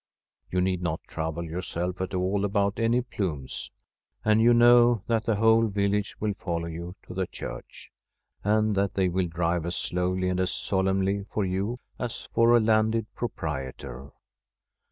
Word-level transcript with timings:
You 0.49 0.61
need 0.61 0.81
not 0.81 1.03
trouble 1.03 1.43
yourself 1.45 2.01
at 2.01 2.15
all 2.15 2.43
about 2.43 2.79
any 2.79 3.01
plumes. 3.01 3.69
And 4.25 4.41
you 4.41 4.51
know 4.51 5.03
that 5.05 5.25
the 5.25 5.35
whole 5.35 5.67
village 5.67 6.15
will 6.19 6.33
follow 6.33 6.65
you 6.65 6.95
to 7.03 7.13
the 7.13 7.27
church, 7.27 7.91
and 8.43 8.73
that 8.73 8.95
they 8.95 9.09
will 9.09 9.27
drive 9.27 9.63
as 9.63 9.75
slowly 9.75 10.27
and 10.29 10.39
as 10.39 10.51
solemnly 10.51 11.27
for 11.29 11.45
you 11.45 11.79
as 11.99 12.27
for 12.33 12.57
a 12.57 12.59
landed 12.59 13.13
proprietor. 13.13 14.09